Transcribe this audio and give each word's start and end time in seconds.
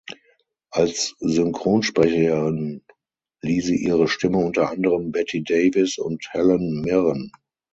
Als 0.71 1.13
Synchronsprecherin 1.19 2.81
lieh 3.43 3.61
sie 3.61 3.75
ihre 3.75 4.07
Stimme 4.07 4.39
unter 4.39 4.71
anderem 4.71 5.11
Bette 5.11 5.43
Davis 5.43 5.99
und 5.99 6.27
Helen 6.31 6.81
Mirren. 6.81 7.31